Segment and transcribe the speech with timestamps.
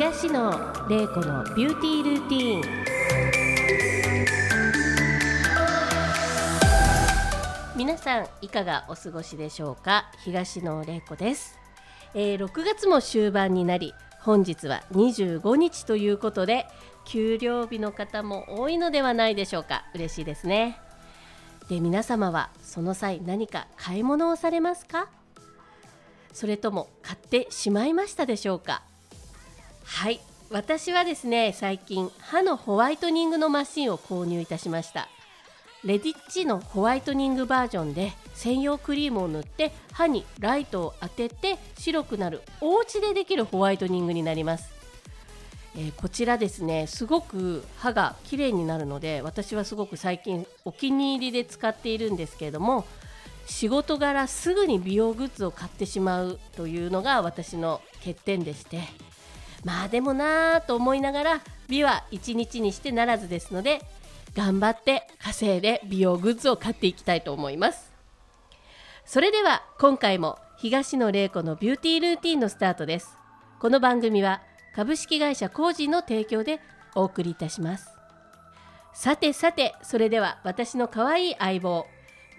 [0.00, 0.50] 東野
[0.88, 2.62] 玲子のビューティールーティーン。
[7.76, 10.10] 皆さんいかがお過ごしでしょうか？
[10.24, 11.58] 東野玲子です、
[12.14, 13.92] えー6月も終盤になり
[14.22, 16.66] 本日は25日ということで
[17.04, 19.84] 給料日の方も多いのではないでしょうか？
[19.92, 20.80] 嬉しいですね。
[21.68, 25.10] で皆様はその際何か買い物をされますか？
[26.32, 28.82] それとも買ってしまいましたでしょうか？
[29.92, 30.20] はい。
[30.50, 35.08] 私はですね最近歯のホワイトニングのマシンを購入いたしました。
[35.84, 44.70] レディッチのホワイトニングバージョンで専用クリームを塗って歯にライトを当てて白くなるお家でできるホワイトニングになります、
[45.74, 52.84] えーこちらですねすごく歯が綺麗になるので私はすごく最近お気に入りで使っているんですけれども
[53.46, 58.82] 仕事柄すぐに美容グッズを買ってしまうというのが私の欠点でして
[59.64, 63.82] まあでもなぁと思いながら美は一日にしてならずですので
[64.34, 67.90] 頑張って稼いで美容グッズを買っていきたいと思います。
[69.04, 73.16] それでは今回も東野玲子のビューティールーティンのスタートです。
[73.58, 74.42] この番組は
[74.74, 76.60] 株式会社コージーの提供で
[76.94, 77.90] お送りいたします。
[78.92, 81.86] さてさてそれでは私の可愛い相棒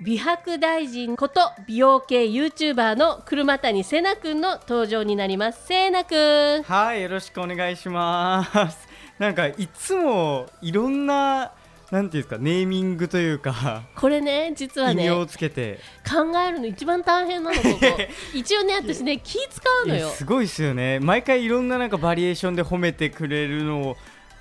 [0.03, 5.67] 美白大臣こと美容系 YouTuber の車谷せなくんの登場になります。
[5.67, 6.15] せなく
[6.61, 6.63] ん。
[6.63, 8.89] はい、よろしくお願いします。
[9.19, 11.51] なんかいつもいろんな
[11.91, 17.77] なんていうんですかネーミングというか、これね実はね異名をつけて、考えるの一番大変なのここ。
[18.33, 20.09] 一応ね私ね気使うのよ。
[20.09, 20.99] すごいですよね。
[20.99, 23.97] 毎回いろんななんかバリエーションで褒めてくれるのを、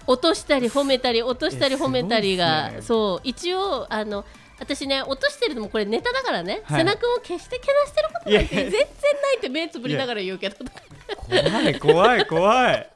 [0.07, 4.25] 落としたり褒めたり落としたり褒めたりが、ねそう一応あの
[4.61, 8.79] 私ね落としてるのもこれネタだからね、はい背中を決してけなしてることなんて全然な
[9.33, 10.57] いって目つぶりながら言うけど
[11.29, 12.91] 怖い怖い怖い。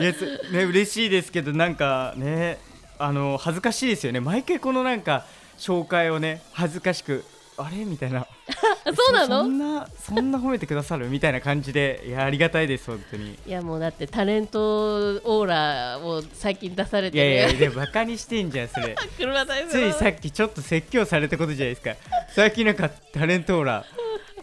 [0.00, 2.58] いやつね嬉しいですけどなんかね
[2.98, 4.20] あの恥ずかしいですよね。
[4.20, 5.24] 毎回このなんか
[5.58, 7.24] 紹介をね恥ずかしく。
[7.64, 7.84] あれ？
[7.84, 8.26] みたいな。
[8.84, 9.42] そうなの？
[9.42, 11.08] そんなそんな褒めてくださる？
[11.08, 13.38] みたいな感じでいやありがたいです本当に。
[13.46, 17.24] いやもうだってタレントオーラを最近出されてる。
[17.32, 18.94] いやいやでもバカにしてんじゃんそれ。
[19.16, 21.94] 車大ついさっきちょっと説教されたことじゃないですか。
[22.34, 23.84] 最近なんかタレントオーラ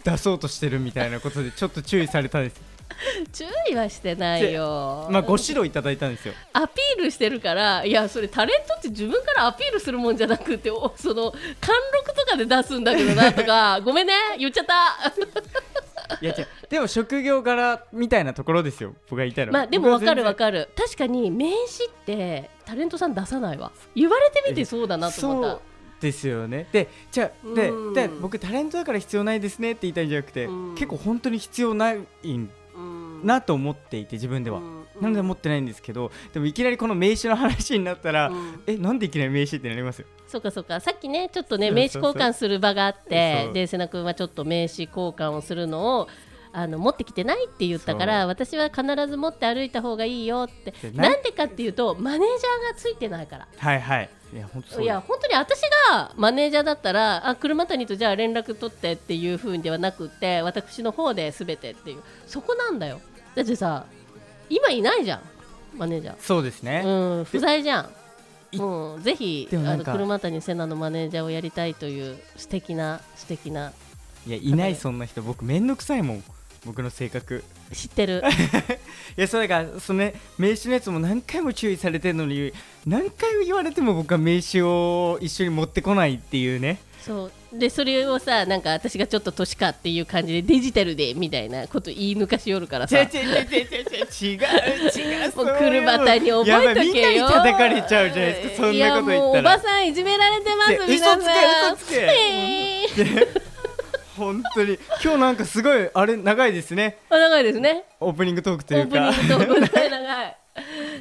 [0.04, 2.60] 出そうとしてるみたいなことでちょっと注意されたんです
[3.32, 5.08] 注意はしてないよ。
[5.10, 6.34] まあご指導いただいたんですよ。
[6.52, 15.12] アピールしてるからいやそれタレントって自分からアピールするもんじゃなくておその貫禄とかで出すんだけどなとか ごめんね言っちゃった。
[16.20, 16.46] いや違う。
[16.68, 19.58] でも職業柄みたいなところですよ僕が言いたいのは。
[19.58, 20.68] まあでもわかるわるかる。
[20.76, 23.72] 確かに名刺ってタレントさん出さないわ。
[23.94, 25.50] 言われてみてそうだなと思った。
[25.50, 25.60] そう
[26.00, 26.68] ですよね。
[26.72, 27.94] でじゃあでうん。
[27.94, 30.74] で僕タレントだから必要ないですねって言いたいんじゃなくてうん。
[30.74, 31.96] 結構本当に必要ない
[32.32, 32.50] ん
[33.24, 34.58] なと思っていて自分では。
[34.58, 38.62] うんなので持ってないんですけどでもいきなりこの名刺の話になったらうん。
[38.66, 40.00] えなんでいきなり名刺ってなります？
[40.00, 40.80] よそうかそうか。
[40.80, 46.08] さっきねちょっとね名刺交換する場があってで瀬名君はちょっと名刺交換をするのを
[46.52, 50.72] あの持ってきてないって言ったから私は必ず持って歩いた方がいいよって。
[50.72, 53.46] でななんでかっていうとマネージャーがついてないから。
[53.56, 54.10] はいはい。
[54.34, 55.60] いや本当いや本当に私
[55.92, 62.02] がマネージャーだったらあ車谷とじゃあ連絡取ってっていう風ではなくって私の方で全てっていう。
[62.26, 63.00] そこなんだよ
[63.34, 63.86] だってさ
[64.50, 65.20] 今いないじゃん
[65.76, 66.16] マネージャー。
[66.20, 67.90] そうですね、うん不在じゃん。
[68.50, 73.72] いうん、ぜひあのでもなんか車谷瀬名のマネージャーをやりたいという素敵な素敵な。
[74.26, 75.22] いやいないそんな人。
[75.22, 76.24] 僕めんどくさいもん。
[76.64, 77.44] 僕の性格。
[77.72, 78.22] 知ってる。
[79.16, 82.52] いやそれがそのね名刺のやつも何回も注意されてるのに
[82.86, 86.78] 何回も言われても僕は名刺を一緒に持ってこないっていうね。
[87.02, 92.98] そうでそれをさなんか私がちょっと年かっていう感じでデジタルでみたいなこと言い抜かしよるからさ。
[92.98, 94.38] 違う違う違う
[94.96, 96.50] 違うもう車谷覚えとけよ。
[96.50, 100.70] やばいみんなに叩かれちゃうじゃないですかそんなこと言いやもうったおばらさんいじめられてます。
[100.70, 101.96] で皆さん嘘つけ
[102.94, 103.48] 嘘つけ。
[104.16, 104.78] 本当に。
[105.02, 106.98] 今日なんかすごいあれ長いですね。
[107.08, 107.84] あ長いですね。
[108.00, 109.12] オープニングトークとオーいうか。
[109.12, 110.36] プニングトーク長い長い。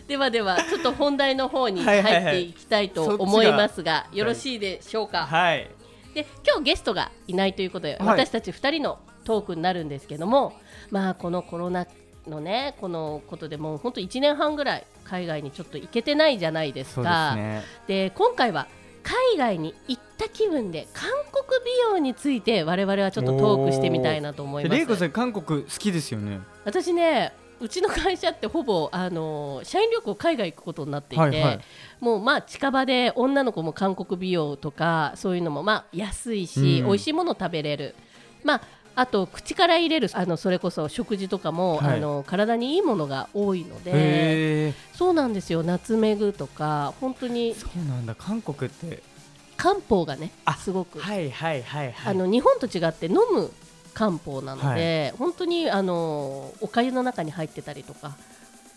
[0.08, 4.06] ではではちょっと本題の方に入っていきたいと思いますが。
[4.14, 5.68] よろしいでしょうか、はい
[6.18, 8.08] で今日ゲストがいないということで、はい。
[8.25, 10.54] 私たち2人のトークになるんですけども
[10.90, 11.86] まあこのコロナ
[12.28, 17.36] のねこのことでもう本当1年半ぐらい海外にちょっと行けてないじゃないですそうですか。
[17.36, 17.64] ね。
[17.88, 18.68] で今回は
[19.04, 26.40] 海外に行った気分で韓国美容について我々はちょっとトークしてみたいなと思いまレイコさすん韓国好きですよね。
[26.66, 31.59] 私ねうちの会社ってほぼあの社員旅行海外行くことになっていて、はいはい。
[32.00, 36.86] もうまあ近場で女の子も韓国美容とかそういうのもまあ安いし、うん。
[36.88, 37.95] 美味しいもの食べれる。
[38.44, 38.62] まあ
[38.95, 41.98] あと口から入れるあのそれこそ食事とかも、はい。
[41.98, 45.63] あの体にいいものが多いのでそうなんですよ。
[45.63, 48.15] ナツメグとか本当にそうなんだ。
[48.15, 49.01] 韓国って
[49.56, 52.12] 漢方がねあすごく、はいはいはいはい。
[52.12, 53.51] あの日本と違って飲む
[53.98, 58.16] 漢方なので、本当にあのお粥の中に入ってたりとか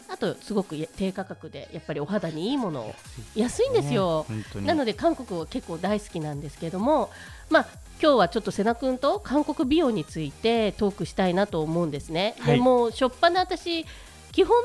[0.08, 2.94] あとすごくや低価格でやっぱりお肌にいいものを
[3.34, 4.24] 安いんですよ。
[4.28, 7.10] ねなので韓国は結構大好きなんですけども、
[7.50, 7.66] まあ
[8.02, 12.34] 今日はちょっと瀬名君と韓国美容についてトークしたいなと思うんですね。
[12.40, 12.54] はい。
[12.56, 13.84] でもうしょっぱな私
[14.32, 14.56] 基本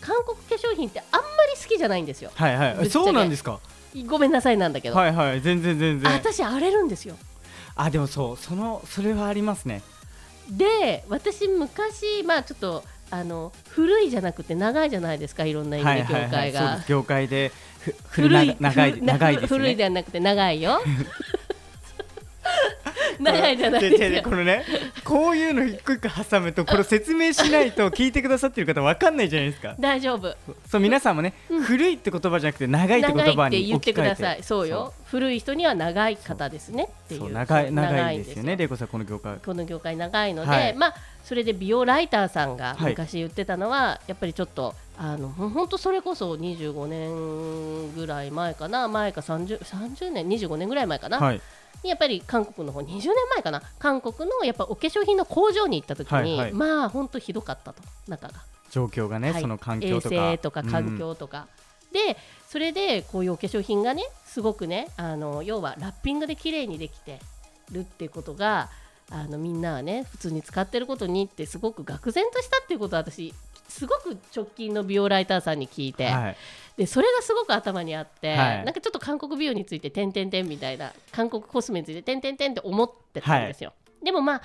[0.00, 2.30] 韓国化粧品ってあんまり好きじゃないんですよ。
[2.34, 2.88] はいはい。
[2.88, 3.58] そうなんですか？
[4.06, 5.40] ごめんなさいなんだけど、はいはい。
[5.40, 6.12] 全然全然。
[6.12, 7.16] 私荒れるんですよ。
[7.76, 8.36] あでもそう。
[8.36, 9.82] そのそれはありますね
[10.50, 16.60] で私昔まあちょっとあの古いじゃなくて長いじゃないですかいろんな意味で業界が。
[16.60, 16.88] そうです。
[16.88, 19.48] 業界でふ古い長いふ長いですね。
[19.58, 20.82] 古いではなくて長いよ
[23.20, 24.64] 長いじゃないですよ違う違うこのね
[25.04, 29.74] こういうの一個一個挟むとこれ説明しないと聞いてくださってる方わかんないじゃないですか。
[29.78, 30.34] 大丈夫。
[30.68, 31.62] そう皆さんもね、うん。
[31.62, 34.42] 古いって言葉じゃなくて長いって言葉って言ってください。
[34.42, 34.92] そうよ。
[35.06, 37.32] 古い人には長い方ですねっていう。
[37.32, 38.56] 長い長いんですよね。
[38.56, 39.36] レイコさんこの業界。
[39.44, 40.74] この業界長いので、はい。
[40.74, 40.94] まあ
[41.24, 42.90] それで美容ライターさんがはい。
[42.90, 48.88] 昔言ってたのは、やっぱりちょっとあのほんほんとそれこそ25年ぐらい前かな。
[48.88, 51.40] 前か 30, 30年25年ぐらい前かな、はい
[51.82, 53.62] やっぱり韓国の方20年前かな。
[53.78, 56.52] 韓国のやっぱお化粧品の工場に行った時に、はいはい。
[56.52, 57.82] まあ本当ひどかったと。
[58.08, 58.34] 中が、
[58.70, 59.40] 状況がね、はい。
[59.42, 60.14] その環境とか。
[60.14, 61.48] 衛生とか環境とか、
[61.94, 62.16] で
[62.48, 67.20] それでこういうお化粧品がねすごくねあの要はラッピングで綺麗にできて
[67.70, 68.68] るっていうことが
[69.10, 73.32] あのみんなはね普通に使ってることにってすごく愕然としたっていうことを私
[73.68, 76.36] すごく直近の美容ライターさんに聞いて、うんはい。
[76.76, 78.64] でそれがすごく頭にあって、はい。
[78.64, 83.72] なんかちょっと韓国美容について点々点みたいな韓国コスメについて点々点って思ってたんですよ、
[84.02, 84.42] でもまあ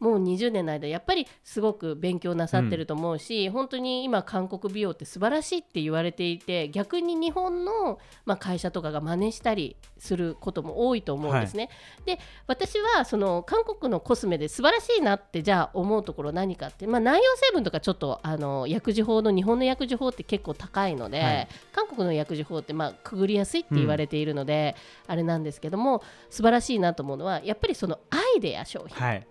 [0.00, 11.70] もう20年の間やっぱりすごく勉強なさってると思うし、本当に今韓国美容って素晴らしいって言われていて逆に日本の、まあ、会社とかが真似したりすることも多いと思うんですね。
[12.04, 21.48] で私はその韓国のコスメで素晴らしいなってじゃあ思うところ何かって、まあ、内容成分とかちょっとあの薬事法の日本の薬事法って結構高いので、はい。
[21.72, 24.74] 韓国の薬事法ってまあくぐりやすいって言われているので、
[25.06, 29.26] あれなんですけども素晴らしいなと思うのはやっぱりそのアイデア商品、はい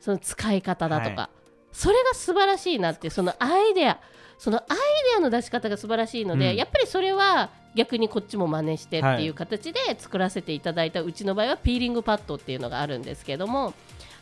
[0.00, 1.30] その使い方だとか、は
[1.72, 4.00] それが素晴らしいなってそのアイデア。
[4.38, 6.56] そのアイデアの出し方が素晴らしいので、うん。
[6.56, 13.74] やっぱりそれは逆にこっちも真似してっていう形で作らせていただいた、うちの場合はピーリングパッドっていうのがあるんですけども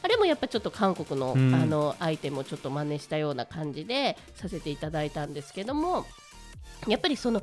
[0.02, 1.54] あれもやっぱちょっと韓国の,、うん。
[1.54, 6.06] あのアイテムをちょっと真似したような感じでさせていただいたんですけども
[6.88, 7.42] やっぱりその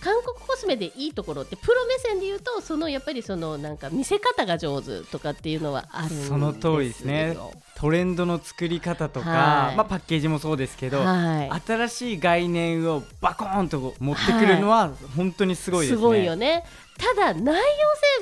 [0.00, 7.36] 韓国コスメでいいところってプロ目線で言うとそのやっぱりそのなんか見せ方が上手とかっていうのはあるその通りですね。
[7.76, 9.76] トレンドの作り方とか、はい。
[9.76, 11.60] まあ、パッケージもそうですけど、はい。
[11.66, 15.98] 新しい概念をバコーンと持ってくるのは本当にすごいですね。
[15.98, 16.64] すごいよね。
[16.96, 17.62] ただ内容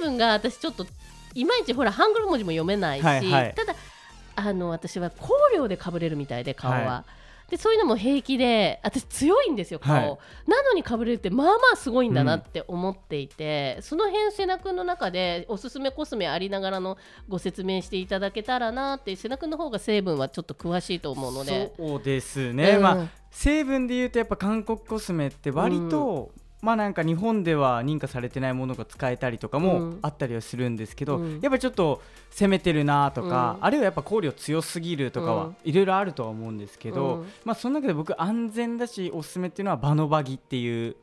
[0.01, 0.87] 成分が私ちょっと
[1.35, 3.55] いまいちほらハングル文字も読めないし、はいはい。
[3.55, 3.77] ただ
[4.37, 7.05] あの私は香料でかぶれるみたいで顔は、は
[7.51, 10.05] でそういうのも平気で私強いんですよ顔、はい。
[10.51, 16.97] なのにかぶれるってまあまあすごいんだなって思っていて、その辺瀬名君の中でおすすめコスメありながらの
[17.29, 21.73] ご説明していただけたらなって瀬名君の方が成分はちょっと詳しいと思うので。
[21.77, 22.83] そうですね、うん。
[22.83, 26.31] まあ成分で言うとやっぱ韓国コスメって割と、
[26.65, 29.99] まあなんか日本では認可されてないものが使えたりとかうもん。
[30.03, 31.41] あったりはするんですけど、うん。
[31.41, 33.65] やっぱちょっと攻めてるなとか、うん。
[33.67, 35.39] あるいはやっぱ香料強すぎるとかうん。
[35.39, 37.29] はいろいろあるとは思うんですけど、うん。
[37.45, 40.97] まあその中で僕安全だしおすすめっていうのはバノバギっていう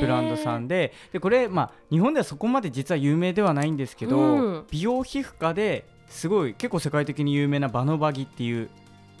[0.00, 4.66] ブランドさんででこれ、まあ、日本ではそこまで実は有名ではないんですけど、うん。
[4.70, 8.68] 美容皮膚科ですごい結構世界的に有名なバノバギっていう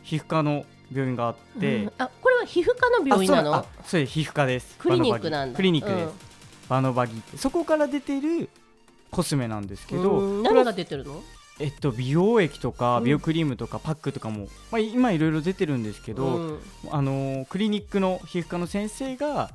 [0.02, 2.10] 皮膚科の病院があって、うんあ
[2.42, 3.54] は皮膚科の病院なの？
[3.54, 4.76] あそうです皮膚科です。
[4.78, 5.56] クリニックなんだ。
[5.56, 6.12] クリニックです、うん。
[6.68, 7.16] バノバギ。
[7.16, 8.48] ってそこから出てる
[9.10, 10.42] コスメなんですけどうん。
[10.42, 11.22] 何が出てるの？
[11.60, 13.04] えっと、美容液とかうん。
[13.04, 16.58] 美容クリームとかパックとかも、まあ、今いろいろ出てるんですけど、うん。
[16.90, 19.50] あのークリニックの皮膚科の先生が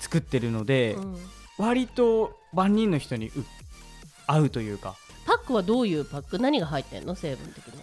[0.00, 1.16] 作ってるので、うん。
[1.58, 3.32] 割と万人の人にう
[4.26, 4.96] 合うというか。
[5.26, 6.38] パックはどういうパック？
[6.38, 7.14] 何が入ってんの？
[7.14, 7.80] 成分的に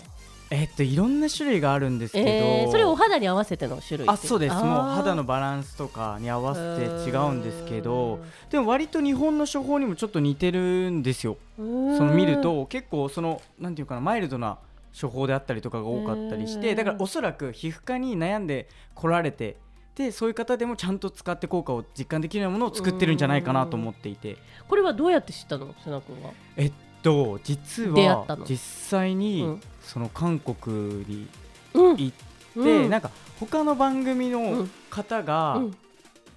[0.54, 4.56] えっといろんな種類があるんですけど、えーそれお肌に合わせての種類あそうです。
[4.56, 4.66] もう
[4.96, 8.20] 肌のババランスとかに合わせて違うんですけど。
[8.50, 11.38] でも割と日本の処方にもちょっと似てるんですよ。
[11.58, 14.58] そその見ると結構そのなんていうかなマイルドな
[15.00, 19.56] 処方であったりとかが多かったりしてだからおそらく皮膚科に悩んで来られて
[19.96, 24.38] でそういう方でもちゃんと使って効果を実感できるようなものを作ってるんじゃないかなと思っていて。
[24.68, 25.74] これはどうやって知ったの？
[25.84, 26.32] 瀬名君は。
[26.58, 26.72] えっ
[27.04, 29.62] と実は実際に、うん。
[29.82, 31.28] その韓国に
[31.74, 31.98] うん。
[31.98, 32.12] 行っ
[32.54, 32.90] て、うん。
[32.90, 34.72] なんか他の番組うのん。
[34.90, 35.78] 方が、うん。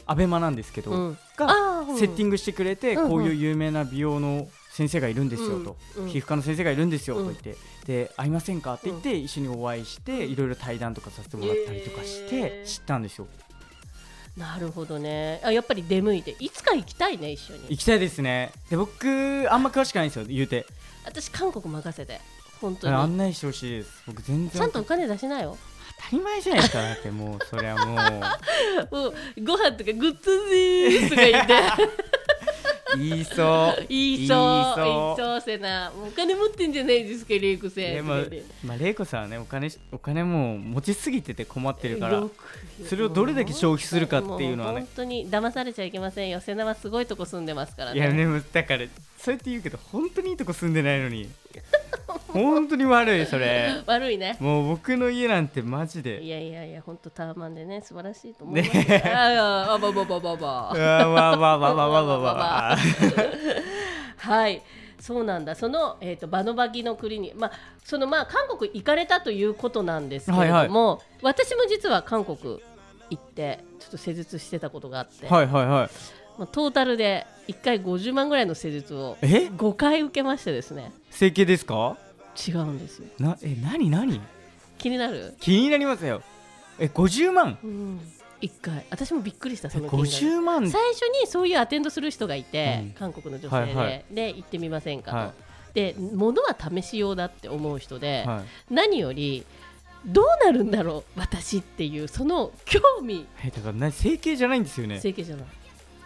[0.07, 1.19] アベマなんですけど、うん。
[1.37, 1.49] が
[1.97, 5.77] セッティングしてくれて、こういう有名な美容の先生がいるんですよと、
[6.09, 7.57] 皮膚科の先生がいるんですようんと言って、
[7.87, 13.27] で会いませんかって言って、一緒にお会いしていろいろ対談とかさせてもらったりとかして知ったんですよ
[14.37, 15.41] なるほどね。
[15.45, 17.67] あやっぱり出向いていつか行きたいね一緒に。
[17.69, 18.51] 行きたいですね。
[18.69, 20.67] で僕あんま詳しくないんですよ言うて。
[21.05, 22.21] 私韓国任せて。
[22.61, 22.95] 本当に。
[22.95, 24.03] 案内してほしいです。
[24.07, 24.51] 僕全然。
[24.51, 25.57] ちゃんとお金出しなよ。
[25.97, 28.97] 当たり前じゃないですかだってもうそれはもう。
[28.97, 29.15] もう
[29.45, 31.55] ご飯とかグッズでーすとか言って
[32.97, 33.87] 言いそう。
[33.89, 34.37] 言いそう。
[34.37, 34.85] 言いそう。
[34.85, 35.93] 言いそうせな。
[35.97, 38.15] お金持ってんじゃないですかレイコ先でも
[38.65, 42.23] まあ玲子さんはねお金お金もう持ちすぎてて困ってるから
[42.89, 44.81] それをどれだけ消費するかっていうのはね。
[44.81, 46.41] 本当に騙されちゃいけませんよ。
[46.41, 47.99] 瀬名はすごいとこ住んでますからね。
[47.99, 48.87] いやでもだから
[49.19, 51.29] そうやって言うけど本当にいいとこ住んでないのに
[52.33, 53.83] 本当に悪いそれ。
[53.87, 54.37] 悪いね。
[54.41, 56.23] もう僕の家なんてマジで。
[56.23, 59.03] いやいやいや本当タワマンでね素晴らしいと思うね。
[59.15, 60.73] ああばばばばばわ
[61.09, 62.77] わわわわわわ
[64.19, 64.63] はい
[64.99, 65.55] そうなんだ。
[65.55, 67.53] その、えーと、とバノバギの国に、まあ
[67.85, 72.63] そのまあ、韓国行かれたということなんですけれども、はいはい、私も実は韓国
[73.11, 75.91] 行ってちょっと施術してたことがあって、はいはいはい、
[76.39, 80.93] まあ、トータルで1回50万ぐらいの施術をえ？5回受けましてですね。
[81.11, 81.97] 整形ですか？
[82.49, 83.09] 違うんですよ。
[83.19, 84.21] なえ何何？
[84.79, 86.23] 気になる、気になりますよ。
[86.79, 87.59] え50万？
[87.63, 88.01] うん、
[88.41, 88.85] 1回。
[88.91, 90.71] 私もびっくりしたえその金額50万？
[90.71, 92.91] 最初にそういうアテンドする人がいて、うん。
[92.93, 94.05] 韓国の女性で、はいはい。
[94.11, 95.33] で行ってみませんかと、は
[95.75, 98.75] で物は試し用だって思う人で、はい。
[98.75, 99.47] 何より
[100.07, 103.27] どうなるんだろう私っていうその興味。
[103.45, 104.99] えだからな整形じゃないんですよね。
[104.99, 105.47] 整形じゃない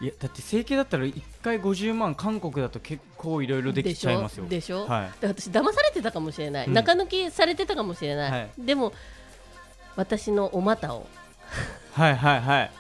[0.01, 4.47] いやだって整形だったら1回50万韓国だと結構いろいろできちゃいますよ。
[4.47, 4.83] でしょ？
[4.83, 6.73] でしょ、はいで私騙されてたかもしれない、うん。
[6.73, 8.51] 中抜きされてたかもしれない、はい。
[8.59, 8.93] でも
[9.97, 11.07] 私のお股を。
[11.93, 12.71] はいはいはい。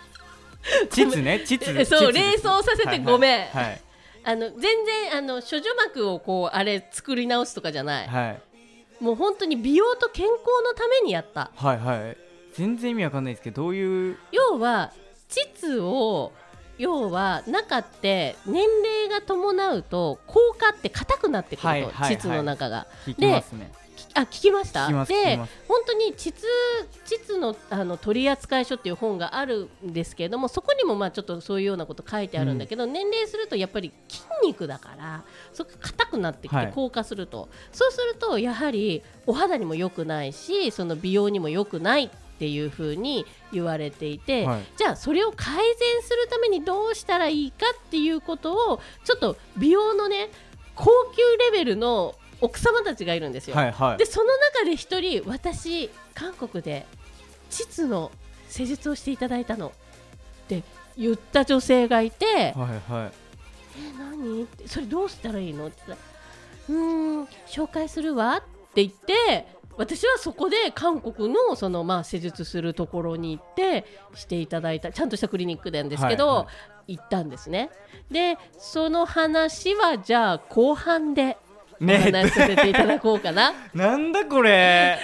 [0.91, 2.13] 膣ね膣えそう膣です。
[2.13, 3.47] 連想させてごめん。
[3.47, 3.81] はいはい。
[4.25, 9.03] あの全然あの処女膜をこうあれ作り直すとかじゃない、はい。
[9.03, 11.51] もう本当に美容と健康のためにやった。
[11.57, 12.17] はいはい。
[12.53, 14.17] 全然意味わかんないですけどどういう？
[14.31, 14.93] 要は
[15.29, 16.33] 膣を
[16.79, 22.17] 要は中って年齢が伴うと硬化って硬くなってくると、はいはいはい。
[22.17, 22.87] 膣の中が。
[23.05, 23.71] 聞きますね。
[23.97, 24.87] きあ聞きました？
[25.07, 26.33] で本当に膣
[27.05, 36.73] 膣のあの取扱書っていう本があるんですけれどもそこにもまあちょっとそういうようなこと書いてあるんだけど、年齢するとやっぱり筋肉だからそこ硬くなってきてはい。
[36.73, 44.63] 硬化すると、そうするとやはりお肌にも良くないしその美容にも良くないっていうふうに言われていて、はい。
[44.77, 50.31] じゃあそれを改善するためにどうしたらいいかっていうことをちょっと美容のね
[50.75, 53.57] 高級レベルの奥様たちがいるんですよ。
[53.57, 53.99] はいはい。
[53.99, 56.87] でその中で一人私韓国で
[57.51, 58.13] 膣の
[58.49, 59.71] 施術をしていただいたのっ
[60.47, 60.63] て
[60.97, 63.13] 言った女性がいてはいはい。
[63.81, 64.43] え何？
[64.43, 65.67] ってそれどうしたらいいの？
[65.67, 68.41] って言ったらうーん紹介するわっ
[68.75, 69.47] て言って
[69.79, 76.49] 私はそこで韓国のそのまあ施術するところに行ってしていただいたちゃんとしたクリニックなんですけど、はいは
[76.89, 77.71] 行ったんですね。
[78.11, 81.37] でその話はじゃあ後半で
[81.81, 84.99] おね話しさせていただこうかな、 なんだこれ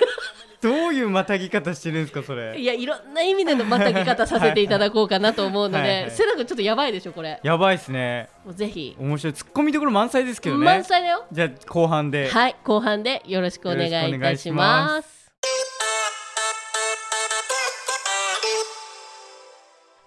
[0.64, 2.58] どういうまたぎ方してるんですかそれ。
[2.58, 7.38] いやいろんな意味でのまたぎ方させていただこうかなと思うので、はいはいセラ君ちょっとやばいでしょこれ。
[7.42, 8.30] やばいっすね。
[8.46, 9.34] もうぜひ、面白い。
[9.34, 10.64] ツッコミどころ満載ですけどね。
[10.64, 11.26] 満載だよ。
[11.30, 12.30] じゃあ後半で。
[12.30, 15.30] はい後半でよろしくお願いいたします。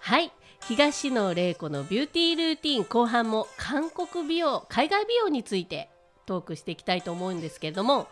[0.00, 0.32] はい。
[0.66, 5.88] 東野玲子のビューティールーティン後半も韓国美容海外美容について
[6.26, 8.08] トークしていきたいと思うんですけれども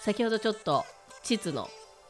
[0.00, 0.84] 先ほどちょっと
[1.26, 1.68] 膣の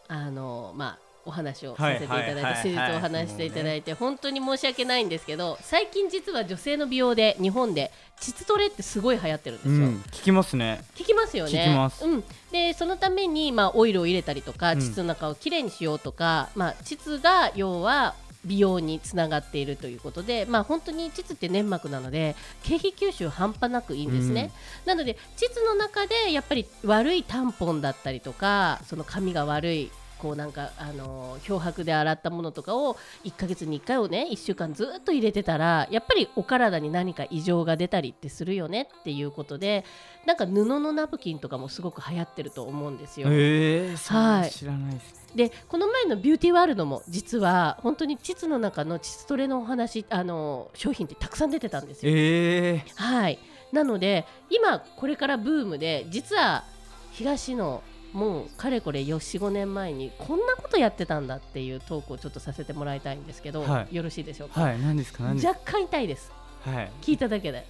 [0.08, 9.74] あのまあお話をさせていただいてはいはいはいはい施術をお話ししていただいて本当に申し訳ないんですけど最近実は女性の美容で日本で膣トレってすごい流行ってるんですよ。
[9.74, 11.50] うん聞きますね聞きますよね。
[11.50, 18.14] 聞きますうん、でそのために、まあ、オイルを入れたりとかうん膣の中をきれいにしようとか、まあ、膣が要は
[18.46, 24.50] 美容につながっているということで、まあ、本当に膣って粘膜なので経費吸収半端なくいいんですね、
[24.84, 39.84] なので膣の中でやっぱり悪いタンポンだったりとかその髪が悪いこうなんかあの漂白で洗ったものとかを1ヶ月に1回をね1週間ずっと入れてたらやっぱりお体に何か異常が出たりってするよねっていうことで
[40.24, 43.28] なんか布のナプキンとかもすごく流行ってると思うんですよ。
[43.30, 52.12] ええはい知らないですでこの前のビューティーワールドも実は本当に膣の中の膣トレのお話あの商品ってたくさん出てたんですよ。
[52.14, 53.38] ええはい、
[53.70, 56.64] なので今これからブームで実は
[57.12, 57.82] 東野
[58.12, 63.94] もうかれこれ45年前にこんなことやってたんだっていうトークをちょっとさせてもらいたいんですけど、はい。
[63.94, 65.24] よろしいでしょうか、はい何ですか？
[65.24, 65.50] 何ですか？
[65.58, 66.32] 若干痛いです。
[66.64, 66.90] はい。
[67.02, 67.66] 聞いただけで。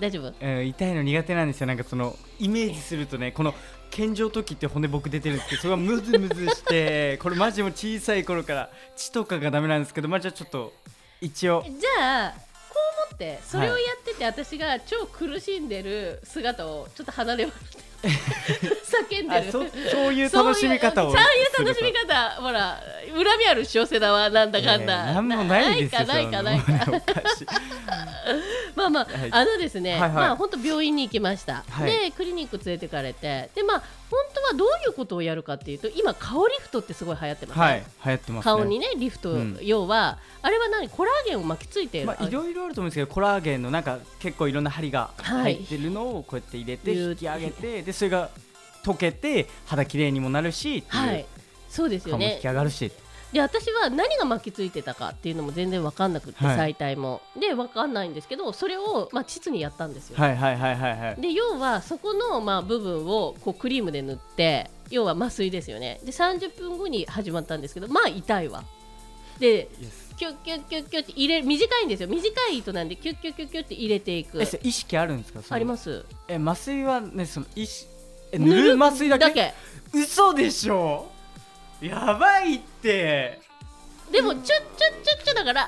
[0.00, 0.28] 大丈夫？
[0.40, 1.66] うん痛いの苦手なんですよ。
[1.66, 3.54] なんかそのイメージするとねこの
[3.90, 10.72] 健常時って骨僕出てるんですけどそれがムズムズして これマジもう小さい頃から血とかがダメなんですけどまあじゃあちょっと
[11.20, 11.62] 一応。
[11.64, 12.36] じゃあこ
[12.74, 17.60] う思ってそれをやってて、私が超苦しんでる姿をちょっと離れ離れ
[18.02, 19.48] 叫んでる。
[19.48, 19.52] あそ
[19.90, 21.24] そういう楽しみ方をそうい
[21.64, 22.30] う楽しみ方。
[22.42, 22.80] ほら
[23.14, 27.02] 恨みある小生だわなんだかんだ、えーなんもないですよないかないかないか。
[28.74, 29.28] まあまあ、はい。
[29.30, 30.10] あのですね、はいはい。
[30.12, 31.90] まあ本当病院に行きました、はい。
[31.90, 33.50] でクリニック連れてかれて。
[33.54, 38.52] でまあ本当はどういうことをやるかっていうと今顔リフトってすごい流行ってますね、はい流行ってますね。
[38.52, 39.58] 顔にねリフト、うん。
[39.62, 40.88] 要はあれは何？
[40.88, 45.54] コラーゲンを巻きついてる、まあ、いろいろあると思うんですけどコラーゲンのなんか結構いろんな針がはい。
[45.54, 48.30] 入ってるのをこうやって入れて引き上げてでそれが
[48.84, 51.26] 溶けて肌綺麗にもなるしはい。
[51.68, 52.34] そうですよね。
[52.34, 52.92] 引き上がるし。
[53.32, 56.56] で私は何が巻きついてたかっていうのも全然分かんなくて、はい。
[56.56, 57.22] 最体も。
[57.40, 61.20] で分かんないんですけどそれをまあ膣にやったんですよ、はいはいはいはいはい。
[61.20, 66.00] で要はそこのまあ部分をこうクリームで塗って要は麻酔ですよね。
[66.04, 68.64] で30分後に始まったんですけどまあ痛いわ。
[69.38, 69.68] で
[70.16, 72.08] キュッキュッキュッキュッって入れ短いんですよ。
[72.08, 74.40] 短い糸なんでキュッキュッキュッキュッって入れていく。
[74.40, 75.42] えそれ意識あるんですか？
[75.42, 76.04] そのあります。
[76.28, 77.88] え麻酔はねその意識
[78.32, 79.24] え塗る麻酔だけ？
[79.24, 79.54] だけ。
[79.92, 81.10] 嘘でしょ？
[81.80, 83.40] やばいって。
[84.10, 84.54] でもチュッチュッ
[85.04, 85.66] チュッチュだからう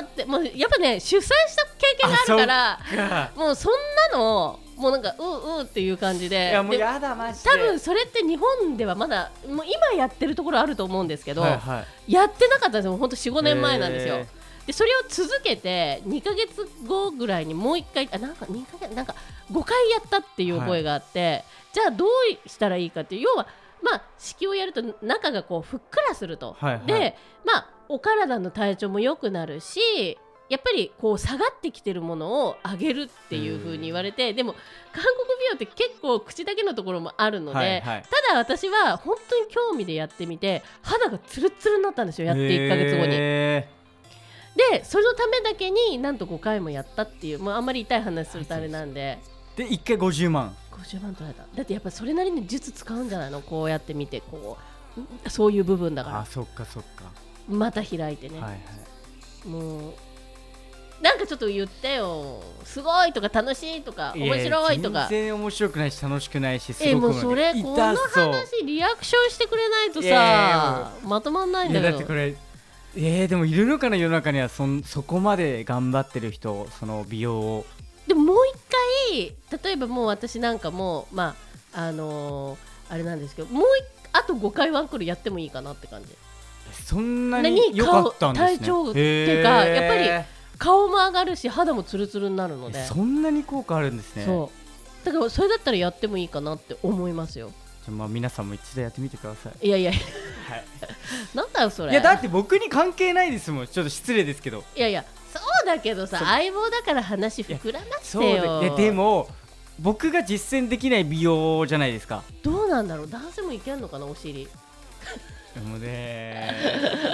[0.00, 3.72] うーってもうやっぱね出産した経験があるからもうそん
[4.12, 5.24] なのもうなんかうー
[5.58, 6.50] うーっていう感じで。
[6.50, 7.50] いやもうでやだマジで。
[7.50, 12.12] 多分それって日本ではまだもう今やってるところあると思うんですけど、はいはい。
[12.12, 12.96] やってなかったんですよ。
[12.96, 14.24] 本当45年前なんですよ。
[14.66, 19.14] でそれを続けて2か月後ぐらいにもう1回あなんか2ヶ月なんか
[19.50, 23.46] 5回やったっていう覚えがあって、じゃあどうしたらいいかっていう要は
[23.82, 26.86] まあ子宮をやると中がこうふっくらすると、はいはい。
[26.86, 30.16] でまあお体の体調も良くなるし
[30.50, 34.52] やっぱりこう下がってきてるものを上げるっていう風に言われてでも
[34.92, 35.04] 韓国
[35.38, 38.02] 美容って結構口だけのところもあるので、はいはい。
[38.26, 43.14] ただ私は本当に興味でやってみて肌がツルツルになったんですよやって1ヶ月後に。
[43.14, 43.68] へ
[44.72, 49.18] でそのためだけになんと5回もやったっていう、まあ、あんまり痛い話するとあれなんで。
[49.54, 50.56] ーで一回50万。
[50.72, 51.44] 50万取られた。
[51.54, 53.40] だってやっぱそれなりに術使うんじゃないの？
[53.40, 54.58] こうやって見てこ
[55.24, 55.30] う。
[55.30, 56.20] そういう部分だから。
[56.20, 57.04] あそっかそっか、
[57.48, 59.48] また開いてね、はいはい。
[59.48, 59.94] もう
[61.00, 62.42] なんかちょっと言ってよ。
[62.64, 65.06] すごいとか楽しいとか面白いとか。
[65.08, 71.92] 全然面白くないし楽しくないしすえごくもうそれ痛この話リアクションしてくれないとさまとまんないんだけど。
[71.92, 72.34] だってこれ
[72.96, 77.66] えー、でもいるのかな世の中にはそんそこまで頑張ってる人その美容を。
[78.06, 81.36] でももう一回例えばもう私なんかもま
[81.72, 86.08] ああのーあれなんですけどもう一あと5回ワンクールやってもいいかなって感じ。
[86.84, 88.58] そんな何に良かったんですね。
[88.58, 90.26] 顔体調っていうかやっぱ
[90.60, 92.78] 顔も上がるし肌もツルツルになるので。
[92.78, 94.24] えそんなに効果あるんですね。
[94.26, 94.52] そ
[95.02, 95.06] う。
[95.06, 97.48] だからそれだったらやってもいいかなって思いますよ。
[97.48, 99.66] じゃあまあ皆さんも一度やってみてください。
[99.66, 99.90] いやいや。
[99.92, 100.00] はい。
[101.34, 101.92] なんだよそれ。
[101.92, 103.66] いやだって僕に関係ないですもん。
[103.66, 104.62] ちょっと失礼ですけど。
[104.76, 109.28] いやいやそうだけどさ相棒だから話膨らませそうてよでも
[109.78, 112.22] 僕が実践できない美容じゃないですか。
[112.42, 113.08] どうなんだろう？
[113.08, 114.04] 男性もいけんのかな？
[114.06, 114.46] お尻。
[115.54, 116.54] でもね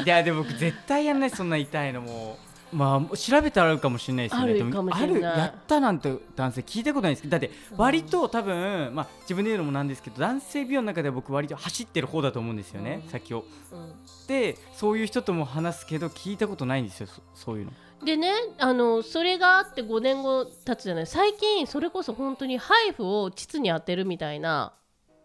[0.05, 2.39] いやでも僕絶対やんないそんな痛いのも
[2.77, 4.51] まあ調べたらあるかもしれないですよね。
[4.51, 7.23] あるでもあるやったなんて男性聞いたことないです。
[7.23, 13.11] けどだって割と多分まあ自分で言うのもなんですけど男性美容の中では僕割と走ってる方だと思うんですよね、うん。
[13.11, 13.45] 先を。
[13.73, 13.95] うん。
[14.29, 17.07] でそういう人とも話すけど聞いたことないんですよ。
[17.07, 17.73] そそういうの。
[18.05, 21.07] でねあのそれがあって5年後経つじゃない。
[21.07, 24.75] 最近それこそ本当にハイフを膣に当てるみたいな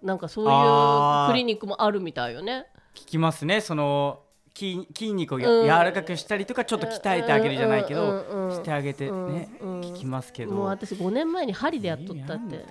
[0.02, 2.68] なんかそういうクリニックもあるみたいよね。
[2.96, 3.62] 聞きますね。
[3.62, 4.22] その
[4.54, 5.64] 筋筋肉をや、うん。
[5.64, 10.54] 柔らかくしたりとかちょっと鍛えてあげるじゃないけど、うんうんうんしてあげてね、聞きますけど。
[10.54, 12.66] もう私5年前に針でやっとったって。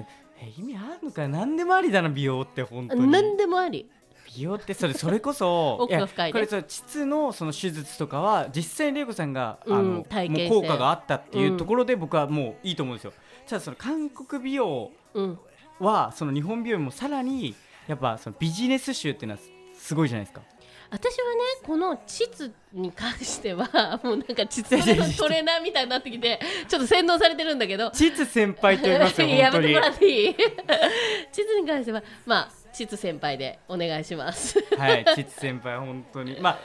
[0.59, 3.07] 意味あるのか何でもありだな美容って本当に。
[3.09, 3.90] 何でもあり。
[4.37, 10.05] 美容ってそれ それこそ 奥が深いねやこれそう膣のその手術とかは実際に玲子さんが、うんあのもう
[10.49, 13.12] 効果があったっていうところで僕はもういいと思うんですよ、
[13.49, 15.38] ただその韓国美容うん。
[15.81, 17.55] はその日本美容もさらに
[17.88, 19.51] やっぱそのビジネス集っていうのはす
[19.87, 20.43] すごいじゃないですか
[20.90, 27.90] 私はねこの膣に関しては もうなんか膣のトレーナーみたいになってきてちょっと洗脳されてるんだけど。
[27.92, 30.35] 膣先輩と言いますよ やめてもらっていい？
[31.33, 34.59] 膣に関してはまあ膣先輩でお願いします。
[34.76, 36.37] はい、膣先輩本当に。
[36.40, 36.59] まあ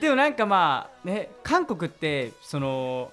[0.00, 3.10] でもなんかまあね韓国ってその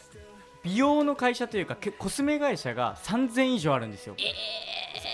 [0.63, 4.15] 美容の会社というかけコスメ会社が3000以上あるんですよ。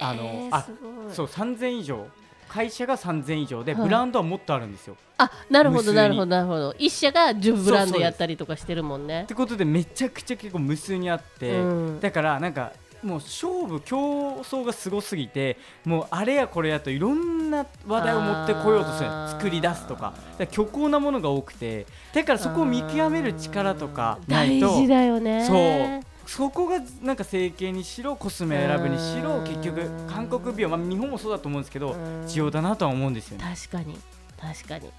[0.01, 1.13] あのあすごい。
[1.13, 2.07] そう3000以上
[2.51, 3.83] 会社が3000以上で、はい。
[3.83, 4.97] ブランドはもっとあるんですよ。
[5.17, 6.75] あなるほどなるほどなるほど。
[6.77, 9.23] 一社が10ブランドやったりとかしてるもんね。
[9.23, 11.99] ってことでめちゃくちゃ結構無数にあって、うん。
[12.01, 19.09] だからなんかもう勝負競争がすごすぎてもうあれやこれやといろんな話題を持ってこようとする。
[19.29, 20.13] 作り出すとか。
[20.51, 21.87] 虚構なものが多くて。
[22.13, 25.45] だからそこを見極める力とかないと大事だよね。
[25.45, 29.23] そうそこがなんか整形にしろコスメ選ぶにしうん。
[29.23, 32.27] ろ結局韓国美容、まあ、日本もそうだと思うんですけどうん。
[32.27, 33.43] 重要だなとは思うんですよね。
[33.69, 33.97] 確かに。
[34.39, 34.89] 確かに。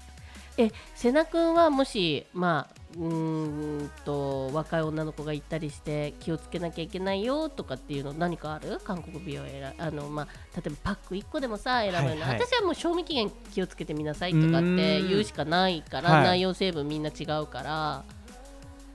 [0.55, 8.79] え瀬名君はもしまあうーんと若い女の子が行ったりして気をつけなきゃいけないよとかっていうの何かある？
[8.83, 12.39] 韓国美容選あの、まあ、例えばパック1個でもさ選ぶの、はいはい。
[12.39, 16.23] 私はもう賞味期限気をつけてみなさいとかって言うしかないからはい。
[16.25, 18.03] 内容成分みんな違うから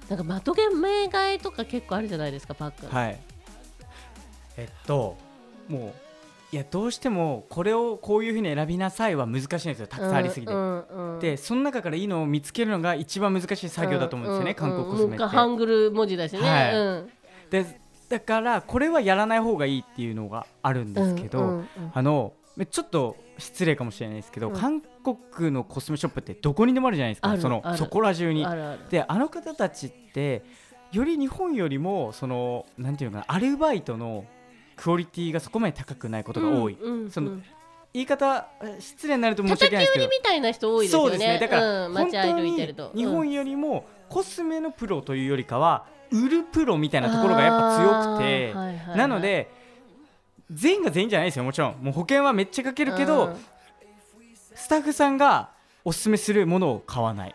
[0.08, 0.62] なんかまとめ
[1.04, 3.18] 替えとか結構あるじゃないですかパック、はい。
[4.56, 5.16] えっと
[5.68, 5.92] もう
[6.50, 9.86] いやどうしてもこれをこういうふうに選びなさいは難しいんですよ。
[9.86, 10.52] たくさんありすぎて。
[10.52, 11.20] うんうんうん。
[11.20, 15.24] でその中からいいのを見つけるのが一番難しい作業だと思うんですよね、韓国コスメって。
[15.24, 16.74] ハングル文字だしね、はい。
[16.74, 17.10] うん。
[17.50, 21.66] でだからこれはやらない方がいいっていうのがあるんですけど、うんうんうん。
[21.92, 22.32] あの
[22.70, 24.56] ちょっと失礼かもしれないですけど、うん。
[24.56, 24.82] 韓
[25.14, 27.36] 国のコスメショップってどこにでもあるじゃないですか。
[27.38, 28.44] そのそこら中に。
[28.44, 28.80] あるある。
[28.90, 30.42] であの方たちって
[30.92, 34.24] より日本よりもそのなんていうのかなアルバイトの
[34.76, 37.44] クオリティがそこまで高くないことが多い、うんうんそのうん
[37.94, 40.04] 言い方え失礼になると申し訳ないですけど。
[40.04, 41.10] りみたいな人多いですよね。
[41.10, 41.38] そうですね。
[41.38, 42.92] だから、うん、本街歩当にいてると。
[42.94, 48.98] 日本よりもコスメのプロというよりかは売るプロみたいなところがやっぱ強くて、はいはいはい。
[48.98, 49.50] なので
[50.50, 51.76] 全員が全員じゃないですよもちろん。
[51.82, 53.36] もう保険はめっちゃかけるけど、うん
[54.68, 55.48] スタッフさんが
[55.82, 57.34] おすすめするものを買わない。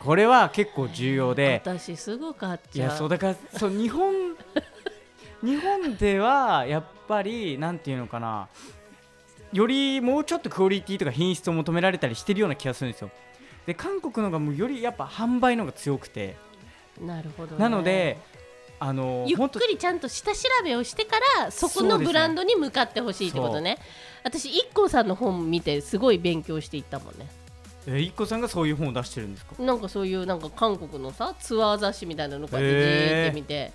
[0.00, 1.62] これは結構重要で。
[1.64, 2.90] 私すぐ買っいちゃう。
[2.90, 4.12] やそうだからそう日本
[5.40, 8.48] 日本ではやっぱりなんていうのかな。
[9.52, 13.10] よりもうちょっとクオリティとか品質を求められたりしてるような気がするんですよ。
[13.66, 16.34] で韓国のがもうよりやっぱ販売の方が強くて。
[17.00, 17.60] なるほど、ね。
[17.60, 18.18] なので
[18.82, 23.78] あのゆっくりちゃんと下調べをしてからそこのブランドに向かってほしいってことね。
[24.24, 27.28] 私 IKKO さんの本見てすごい勉強していったもんね。
[27.86, 29.62] えいっこさんがそういう本を出してるんですか？
[29.62, 33.72] なんかそういうなんか韓国のさツアー雑誌みたいなのこうやってじーって見て。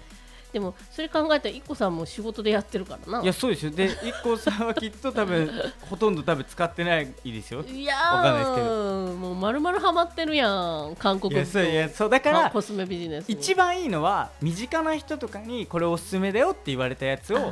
[0.55, 3.21] でもそれ考えたら IKKO さんも仕事でやってるからな。
[3.21, 3.71] いやそうですよ。
[3.71, 3.89] で
[4.23, 5.51] IKKO さんはきっと多分
[5.89, 7.61] ほとんど多分使ってないですよ。
[7.63, 13.35] いやわかんないですけーもう丸々ハマってるやん韓国いやそういやそうだからコスメビジネスに。
[13.35, 17.51] 一番いいのは身近な人とかにこれおすすめだよって言われたやつを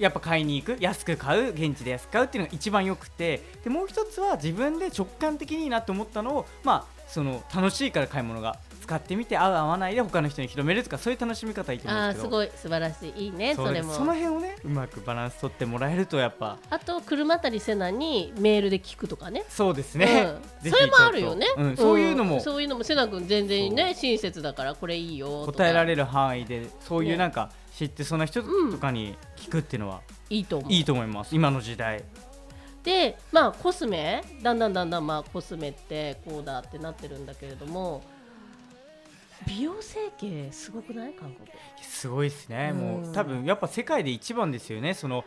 [0.00, 12.28] やっぱ買いに行く安く買う現地で安く買うっていうのが一番よくてでもう一つは自分で直感的にいいなと思ったのをまあその楽しいから買い物が使ってみて合う合わないで他の人に広めるとかそういう楽しみ方いいと思うんですけど。
[12.28, 13.24] すごい素晴らしい。
[13.24, 13.92] いいねそれも。
[13.92, 16.58] その辺をねうまくバランス取ってもらえるとやっぱ。
[16.70, 19.44] あと車谷せなにメールで聞くとかね。
[19.48, 20.70] そうですね、うん。
[20.70, 22.36] それもあるよね、うんそういうのも。
[22.36, 22.40] ん。
[22.40, 27.16] そういうのもせな君全然ね親切だからこれいいよ答えられる範囲でそういうね。
[27.16, 30.72] なんか知ってそうな人うんとかに聞くっていうのは、いいと思う。
[30.72, 31.34] いいと思います。
[31.34, 32.04] 今の時代。
[32.84, 34.22] でまあコスメ。
[34.42, 38.02] だんだんだんだんまあコスメってこうだってなってるんだけれども
[39.46, 41.12] 美容整形すごくない？
[41.14, 41.48] 韓国。
[41.80, 43.10] すごいですね、もうん。
[43.10, 44.94] う多分やっぱ世界で一番ですよね。
[44.94, 45.24] その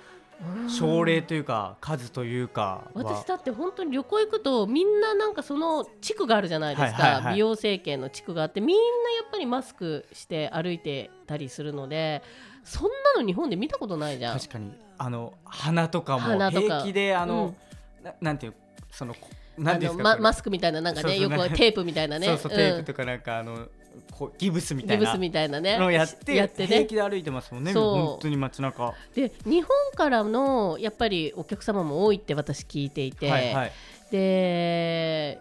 [0.62, 0.70] うん。
[0.70, 2.62] 症例というか数というか。
[2.62, 7.34] は私だって本当に旅行行くとみんななんかその地区があるじゃないですか、はいはいはい。
[7.36, 12.22] 美容整形の地区があってみんなやっぱりマスクして歩いてたりするので
[12.64, 14.40] そんなの日本で見たことないじゃん。
[14.40, 14.72] 確かに。
[14.98, 17.56] あの鼻とかも平気であの、
[18.04, 18.54] ななんていう
[18.92, 22.28] そのこなですかまマスクみたいななんかねよくテープみたいなね。
[22.28, 23.68] そうそうテープんとかなんかあの
[24.12, 25.78] こうギブスみたいなギブスみたいなね。
[25.78, 26.68] のやってやってね。
[26.68, 28.94] 平気で歩いてますもんね本当に街中。
[29.16, 33.72] で日本からのやっぱりお客様も多いって私聞いていて、はいはい。
[34.12, 35.40] で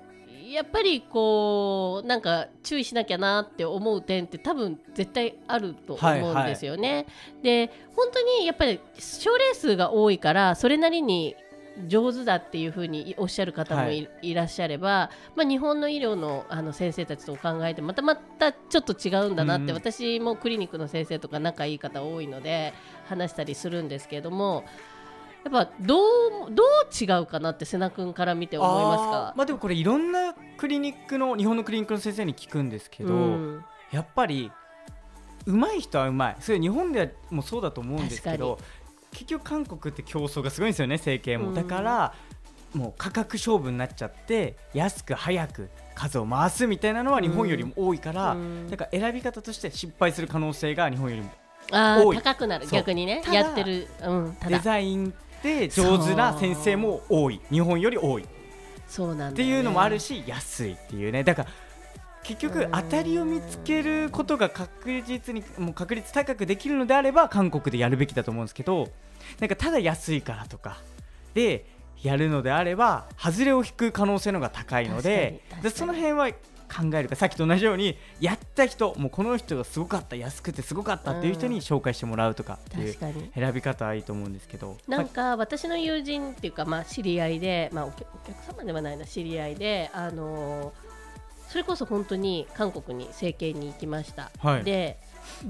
[0.50, 7.06] やっぱりこうなんか注意しなきゃなって思う点って多分絶対あると思うんですよね。
[7.42, 11.36] で本当にやっぱり症例数が多いからそれなりに
[11.86, 14.34] 上手だっていうふうにおっしゃる方もい,、はい。
[14.34, 19.74] らっしゃれば、まあ、日本の医療のあの先生たちと考えてまたまたちょっと違うんだなって、うん。
[19.74, 22.72] 私もクリニックの先生とか仲いい方多いので
[23.06, 24.64] 話したりするんですけれども
[25.44, 26.00] やっぱどう
[26.50, 33.64] どう違うかなって瀬名君から見て思いますあかーまあでもこれいろんなクリニックの日本のクリニックの先生に聞くんですけど、うん。
[33.92, 34.50] やっぱり
[35.46, 36.42] 上手い人は上手い。
[36.42, 38.58] それ日本でもそうだと思うんですけど
[39.12, 42.14] 結局韓国って競争がすごいんですよね整形も、うんだから
[42.74, 48.68] もう価格勝負になっちゃって安く早く数を回すみたいなのは日本よりも多いから、うん。
[48.70, 51.30] だから選び方として失敗する可能性が日本よりも
[51.72, 52.16] あ多い。
[52.16, 52.66] ー高くなる。
[52.66, 53.88] 逆にねやってる。
[54.04, 57.40] うんたデだザインで上手な先生も多い。
[57.50, 58.24] 日本より多い。
[58.24, 58.26] っ
[58.86, 59.36] そうなんね。
[59.36, 61.24] ていうのもあるし安いっていうね。
[61.24, 61.48] だから
[62.28, 68.90] 結局うん当たりを見つけることが確実にもう確率高くできるのであれば韓国でやるべきだと思うんですけど
[69.40, 70.76] なんかただ安いからとか
[71.32, 71.64] で
[72.02, 82.96] やるのであれば外れを引く可能性の方が高いのででその辺は考えるかさっきと同じようにやった人もうこの人がすごかった安くてすごかったっていう人に紹介してもらうとかっていう
[83.34, 84.76] 選び方はいいと思うんですけど。
[84.86, 90.87] なんか私の友人っていうか、まあ、知り合いで、まあ、お客お客様ではないな知り合いで、あのー
[91.48, 94.64] それこそ本当に韓国に整形に行きました、はい。
[94.64, 94.98] で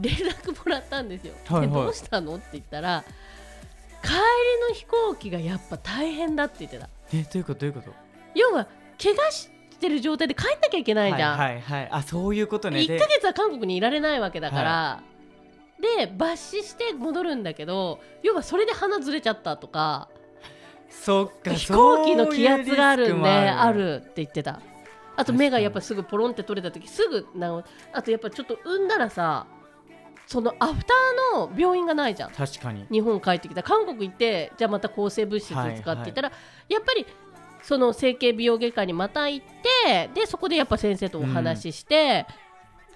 [0.00, 1.68] 連絡もらったんですよ、はいはい。
[1.68, 3.04] でどうしたのって言ったら
[4.02, 4.18] 帰り
[4.68, 6.88] の飛行機がやっぱ大変だって言ってた。
[7.12, 7.60] えどういうこと？
[7.60, 7.92] どういうこと？
[8.34, 8.66] 要は
[9.02, 9.48] 怪我し
[9.80, 11.88] てる状態で帰んなきゃいけないじゃん、はいはいはい。
[11.90, 12.80] あそういうことね。
[12.80, 15.02] 1でヶ月は韓国にいられないわけだから、
[15.80, 20.08] で抜歯して戻るんだけど要はそれで鼻ずれちゃったとか。
[20.90, 24.60] そっか飛行機の気圧があるんであるって言ってた
[25.18, 29.46] あと目がやっぱすぐポロンって取れた時すぐなあとやっぱちょっと産んだらさ
[30.28, 32.30] そのアフターの病院がないじゃん。
[32.30, 32.86] 確かに。
[32.90, 33.62] 日本帰ってきた。
[33.62, 36.32] 韓国行ってじゃあまた抗生物質使って言ったら、
[36.68, 37.06] やっぱり
[37.62, 39.46] その整形美容外科にまた行っ
[39.84, 42.26] てでそこでやっぱ先生とお話しして、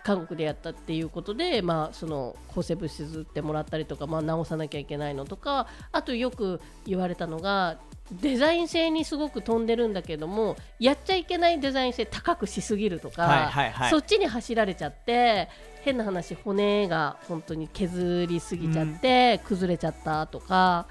[0.04, 7.78] 韓国でやったっていうことで、まあ、その抗生物質打ってもらったりとか、まあ、治さなきゃいけないのとかあとよく言われたのが
[8.20, 13.90] デザイン性にすごく飛んでるんだけどもやっちゃいけないデザイン性高くしすぎるとか、はいはいはい。
[13.90, 15.48] そっちに走られちゃって
[15.82, 20.86] 変な話骨が本当に削りすぎちゃって、崩れちゃったとか。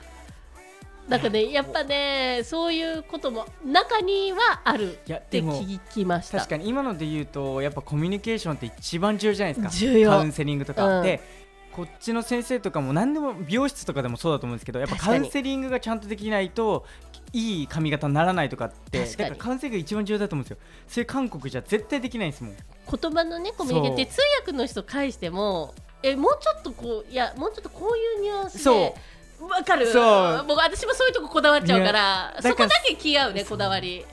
[1.08, 6.38] なんかねやっぱねそういうことも中にはあるって聞きました。
[6.38, 9.70] 確かに今ので言うとやっぱコミュニケーションって一番重要じゃないですか。
[9.72, 10.10] 重要。
[10.12, 11.04] カウンセリングとか、うん。
[11.04, 11.22] で
[11.72, 16.86] こっちの先生とかも何でも美容室とかでもそうだと思うんですけどやっぱカウンセリングがちゃんとできないと
[17.34, 20.58] いい髪型にならないとかってだからカウンセリングが一番重要だと思うんですよ。
[20.88, 22.56] それ韓国じゃ絶対できないんですもん。
[22.56, 28.96] 言葉のねコミュニケーションでそ通訳の人返してもえもうちょっとこういやもうちょっとこういうニュアンスでそ
[29.48, 29.88] わかる？
[29.88, 30.46] そう。
[30.48, 34.06] 僕私もそういうとここだわっちゃうからそこだけ気合うねこだわり。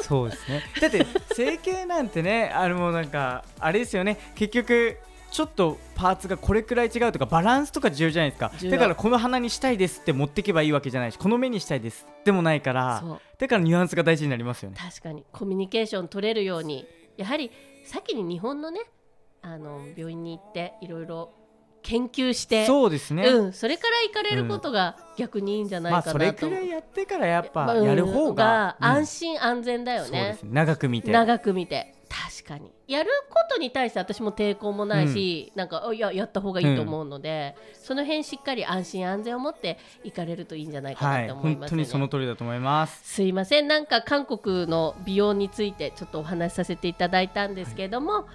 [0.00, 0.62] そうですね。
[0.80, 4.18] だって整形なんてねあれもなんかあれですよね。
[4.34, 4.98] 結局
[5.30, 8.52] ちょっとパーツがこれくらい違うとかバランスとか重要じゃないですか。
[8.70, 13.02] だからこの鼻にしたいですって持っていけばいいわけじゃないしこの目にしたいですでもないから
[13.38, 14.76] だからニュアンスが大事になりますよね。
[14.78, 17.50] 確かにコミュニケーション取れるようにやはり
[17.84, 18.80] 先に日本のね
[19.42, 21.32] あの病院に行っていろいろ
[21.82, 26.18] 研究してそうですね、うん、それから行かれることが逆にいいんじゃないまあかなと。
[26.18, 30.50] 思う、それくらいやってからやっぱやる方が、うん安心安全だよそうでねすね。
[30.52, 31.10] 長く見て。
[31.10, 32.72] 長く見て確かに。
[32.88, 43.00] やることに対して私も抵抗もないし、なんかあいややった方がいいと思うので、その辺しっかり安心安全を持って行かれるといいんじゃないかはないと思い本当ますね、にその通りだと思います。
[43.04, 43.68] すいません。
[43.68, 48.26] なんか韓国の美容についてちょっとお話しさせていただいたんですけれども、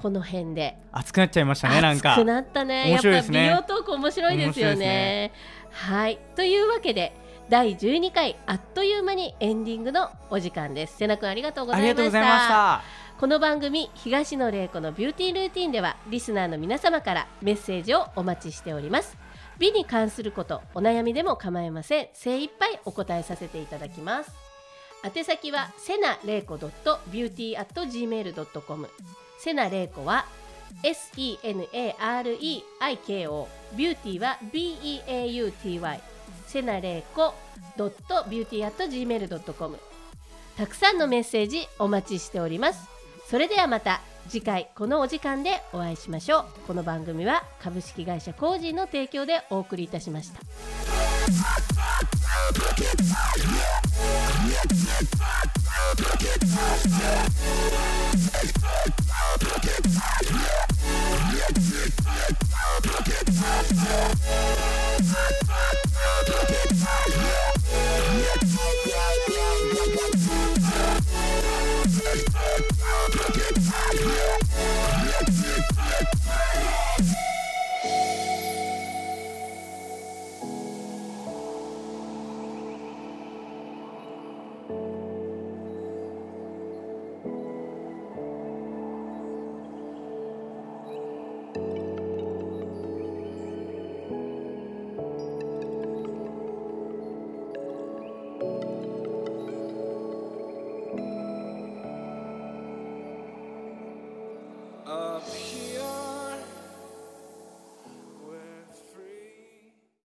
[0.00, 0.78] この辺で。
[0.90, 2.12] 熱くなっちゃいましたねなんか。
[2.12, 2.84] 熱くなったね。
[2.86, 4.76] 面白いやっぱ美容トーク面白いですよね。
[4.76, 5.32] ね。
[5.72, 6.18] はい。
[6.34, 7.12] というわけで
[7.50, 10.96] 第12回あっという間にエンディングのお時間です。
[10.96, 12.82] 瀬名くんありがとうございました
[13.20, 19.18] この番組東野玲子のビューティールーティンではリスナーの皆様からメッセージをお待ちしております。
[19.58, 22.08] 美に関することお悩みでも構いません。
[22.14, 24.32] 精一杯お答えさせていただきます。
[25.04, 28.88] 宛先はセナレイコ .beauty.gmail.com
[29.38, 30.24] セナレイコは
[30.82, 36.00] SENAREIKO ビューティーは BEAUTY
[36.46, 37.34] セナレイコ
[37.76, 39.78] .beauty.gmail.com
[40.56, 42.99] たくさんのメッセージお待ちしております。
[43.30, 46.44] それではまた次回このお時間でお会いしましょう。
[46.66, 50.40] この番組は株式会社コージーの提供でお送りいたしました「